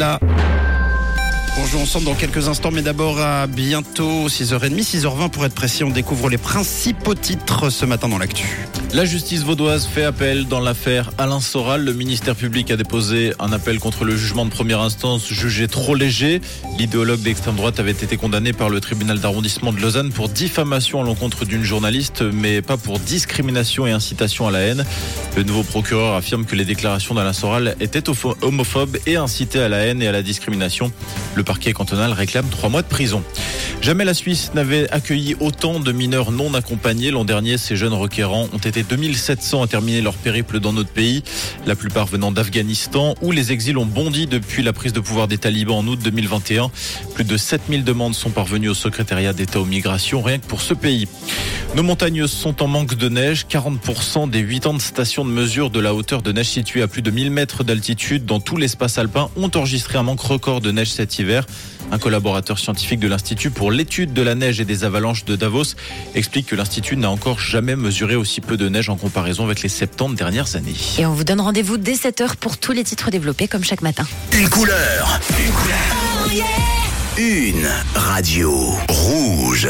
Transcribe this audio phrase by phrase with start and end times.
[0.00, 5.82] On joue ensemble dans quelques instants, mais d'abord à bientôt 6h30, 6h20 pour être précis.
[5.82, 8.68] On découvre les principaux titres ce matin dans l'actu.
[8.94, 11.84] La justice vaudoise fait appel dans l'affaire Alain Soral.
[11.84, 15.94] Le ministère public a déposé un appel contre le jugement de première instance jugé trop
[15.94, 16.40] léger.
[16.78, 21.04] L'idéologue d'extrême droite avait été condamné par le tribunal d'arrondissement de Lausanne pour diffamation à
[21.04, 24.86] l'encontre d'une journaliste, mais pas pour discrimination et incitation à la haine.
[25.36, 28.04] Le nouveau procureur affirme que les déclarations d'Alain Soral étaient
[28.40, 30.90] homophobes et incitaient à la haine et à la discrimination.
[31.34, 33.22] Le parquet cantonal réclame trois mois de prison.
[33.88, 37.10] Jamais la Suisse n'avait accueilli autant de mineurs non accompagnés.
[37.10, 41.22] L'an dernier, ces jeunes requérants ont été 2700 à terminer leur périple dans notre pays,
[41.64, 45.38] la plupart venant d'Afghanistan, où les exils ont bondi depuis la prise de pouvoir des
[45.38, 46.70] talibans en août 2021.
[47.14, 50.74] Plus de 7000 demandes sont parvenues au secrétariat d'État aux migrations, rien que pour ce
[50.74, 51.08] pays.
[51.74, 53.46] Nos montagnes sont en manque de neige.
[53.48, 57.10] 40% des 80 stations de mesure de la hauteur de neige située à plus de
[57.10, 61.18] 1000 mètres d'altitude dans tout l'espace alpin ont enregistré un manque record de neige cet
[61.18, 61.44] hiver.
[61.92, 65.74] Un collaborateur scientifique de l'Institut pour l'étude de la neige et des avalanches de Davos
[66.14, 69.68] explique que l'Institut n'a encore jamais mesuré aussi peu de neige en comparaison avec les
[69.68, 70.74] 70 dernières années.
[70.98, 74.06] Et on vous donne rendez-vous dès 7h pour tous les titres développés comme chaque matin.
[74.32, 75.20] Une couleur.
[75.38, 76.44] Une couleur.
[77.18, 78.52] Une radio
[78.88, 79.66] rouge.